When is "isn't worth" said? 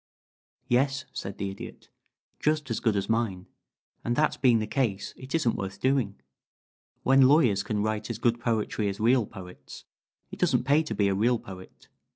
5.35-5.79